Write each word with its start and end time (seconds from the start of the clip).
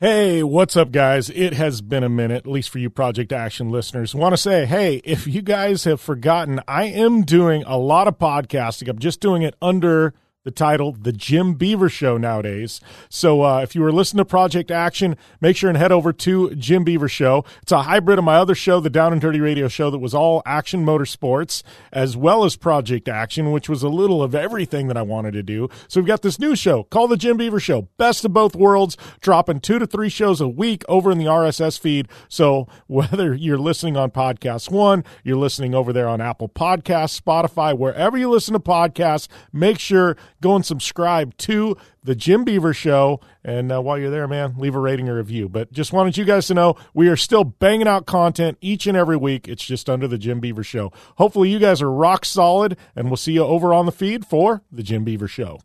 Hey, 0.00 0.44
what's 0.44 0.76
up, 0.76 0.92
guys? 0.92 1.28
It 1.28 1.54
has 1.54 1.80
been 1.80 2.04
a 2.04 2.08
minute, 2.08 2.46
at 2.46 2.46
least 2.46 2.70
for 2.70 2.78
you 2.78 2.88
Project 2.88 3.32
Action 3.32 3.68
listeners. 3.68 4.14
Want 4.14 4.32
to 4.32 4.36
say, 4.36 4.64
hey, 4.64 5.02
if 5.02 5.26
you 5.26 5.42
guys 5.42 5.82
have 5.82 6.00
forgotten, 6.00 6.60
I 6.68 6.84
am 6.84 7.22
doing 7.22 7.64
a 7.64 7.76
lot 7.76 8.06
of 8.06 8.16
podcasting. 8.16 8.88
I'm 8.88 9.00
just 9.00 9.18
doing 9.18 9.42
it 9.42 9.56
under 9.60 10.14
the 10.48 10.52
title 10.52 10.92
The 10.92 11.12
Jim 11.12 11.52
Beaver 11.52 11.90
Show 11.90 12.16
nowadays. 12.16 12.80
So 13.10 13.42
uh, 13.42 13.60
if 13.60 13.74
you 13.74 13.82
were 13.82 13.92
listening 13.92 14.22
to 14.22 14.24
Project 14.24 14.70
Action, 14.70 15.14
make 15.42 15.58
sure 15.58 15.68
and 15.68 15.76
head 15.76 15.92
over 15.92 16.10
to 16.10 16.54
Jim 16.54 16.84
Beaver 16.84 17.06
Show. 17.06 17.44
It's 17.60 17.70
a 17.70 17.82
hybrid 17.82 18.18
of 18.18 18.24
my 18.24 18.36
other 18.36 18.54
show, 18.54 18.80
the 18.80 18.88
Down 18.88 19.12
and 19.12 19.20
Dirty 19.20 19.40
Radio 19.40 19.68
Show, 19.68 19.90
that 19.90 19.98
was 19.98 20.14
all 20.14 20.40
action 20.46 20.86
motorsports, 20.86 21.62
as 21.92 22.16
well 22.16 22.44
as 22.44 22.56
Project 22.56 23.10
Action, 23.10 23.52
which 23.52 23.68
was 23.68 23.82
a 23.82 23.90
little 23.90 24.22
of 24.22 24.34
everything 24.34 24.88
that 24.88 24.96
I 24.96 25.02
wanted 25.02 25.32
to 25.32 25.42
do. 25.42 25.68
So 25.86 26.00
we've 26.00 26.08
got 26.08 26.22
this 26.22 26.38
new 26.38 26.56
show 26.56 26.84
called 26.84 27.10
The 27.10 27.18
Jim 27.18 27.36
Beaver 27.36 27.60
Show. 27.60 27.88
Best 27.98 28.24
of 28.24 28.32
both 28.32 28.56
worlds, 28.56 28.96
dropping 29.20 29.60
two 29.60 29.78
to 29.78 29.86
three 29.86 30.08
shows 30.08 30.40
a 30.40 30.48
week 30.48 30.82
over 30.88 31.10
in 31.10 31.18
the 31.18 31.26
RSS 31.26 31.78
feed. 31.78 32.08
So 32.30 32.68
whether 32.86 33.34
you're 33.34 33.58
listening 33.58 33.98
on 33.98 34.12
Podcast 34.12 34.70
One, 34.70 35.04
you're 35.22 35.36
listening 35.36 35.74
over 35.74 35.92
there 35.92 36.08
on 36.08 36.22
Apple 36.22 36.48
Podcasts, 36.48 37.20
Spotify, 37.20 37.76
wherever 37.76 38.16
you 38.16 38.30
listen 38.30 38.54
to 38.54 38.60
podcasts, 38.60 39.28
make 39.52 39.78
sure 39.78 40.16
go 40.40 40.54
and 40.54 40.64
subscribe 40.64 41.36
to 41.38 41.76
the 42.02 42.14
Jim 42.14 42.44
Beaver 42.44 42.72
Show. 42.72 43.20
And 43.44 43.72
uh, 43.72 43.80
while 43.80 43.98
you're 43.98 44.10
there, 44.10 44.28
man, 44.28 44.54
leave 44.58 44.74
a 44.74 44.80
rating 44.80 45.08
or 45.08 45.16
review. 45.16 45.48
But 45.48 45.72
just 45.72 45.92
wanted 45.92 46.16
you 46.16 46.24
guys 46.24 46.46
to 46.48 46.54
know 46.54 46.76
we 46.94 47.08
are 47.08 47.16
still 47.16 47.44
banging 47.44 47.88
out 47.88 48.06
content 48.06 48.58
each 48.60 48.86
and 48.86 48.96
every 48.96 49.16
week. 49.16 49.48
It's 49.48 49.64
just 49.64 49.88
under 49.88 50.08
the 50.08 50.18
Jim 50.18 50.40
Beaver 50.40 50.64
Show. 50.64 50.92
Hopefully, 51.16 51.50
you 51.50 51.58
guys 51.58 51.82
are 51.82 51.90
rock 51.90 52.24
solid, 52.24 52.76
and 52.94 53.08
we'll 53.08 53.16
see 53.16 53.32
you 53.32 53.44
over 53.44 53.72
on 53.72 53.86
the 53.86 53.92
feed 53.92 54.26
for 54.26 54.62
the 54.70 54.82
Jim 54.82 55.04
Beaver 55.04 55.28
Show. 55.28 55.60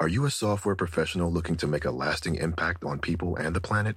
Are 0.00 0.08
you 0.08 0.24
a 0.24 0.30
software 0.30 0.76
professional 0.76 1.32
looking 1.32 1.56
to 1.56 1.66
make 1.66 1.84
a 1.84 1.90
lasting 1.90 2.36
impact 2.36 2.84
on 2.84 3.00
people 3.00 3.34
and 3.34 3.56
the 3.56 3.60
planet? 3.60 3.96